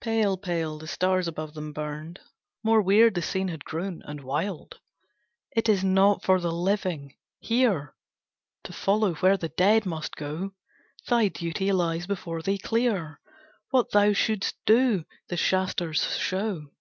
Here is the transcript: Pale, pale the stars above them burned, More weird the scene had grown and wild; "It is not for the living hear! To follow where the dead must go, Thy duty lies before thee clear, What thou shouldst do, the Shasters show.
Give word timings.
Pale, 0.00 0.38
pale 0.38 0.76
the 0.76 0.88
stars 0.88 1.28
above 1.28 1.54
them 1.54 1.72
burned, 1.72 2.18
More 2.64 2.82
weird 2.82 3.14
the 3.14 3.22
scene 3.22 3.46
had 3.46 3.64
grown 3.64 4.02
and 4.06 4.24
wild; 4.24 4.80
"It 5.54 5.68
is 5.68 5.84
not 5.84 6.24
for 6.24 6.40
the 6.40 6.50
living 6.50 7.14
hear! 7.38 7.94
To 8.64 8.72
follow 8.72 9.14
where 9.14 9.36
the 9.36 9.50
dead 9.50 9.86
must 9.86 10.16
go, 10.16 10.50
Thy 11.06 11.28
duty 11.28 11.70
lies 11.70 12.08
before 12.08 12.42
thee 12.42 12.58
clear, 12.58 13.20
What 13.70 13.92
thou 13.92 14.14
shouldst 14.14 14.56
do, 14.66 15.04
the 15.28 15.36
Shasters 15.36 16.16
show. 16.16 16.72